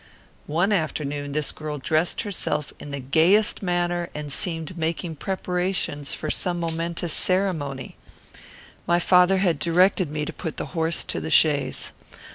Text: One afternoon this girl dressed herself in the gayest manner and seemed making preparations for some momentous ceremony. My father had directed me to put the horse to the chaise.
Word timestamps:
One 0.47 0.73
afternoon 0.73 1.33
this 1.33 1.51
girl 1.51 1.77
dressed 1.77 2.21
herself 2.21 2.73
in 2.79 2.89
the 2.89 2.99
gayest 2.99 3.61
manner 3.61 4.09
and 4.15 4.33
seemed 4.33 4.75
making 4.75 5.17
preparations 5.17 6.15
for 6.15 6.31
some 6.31 6.59
momentous 6.59 7.13
ceremony. 7.13 7.97
My 8.87 8.97
father 8.97 9.37
had 9.37 9.59
directed 9.59 10.09
me 10.09 10.25
to 10.25 10.33
put 10.33 10.57
the 10.57 10.65
horse 10.73 11.03
to 11.03 11.19
the 11.21 11.29
chaise. 11.29 11.91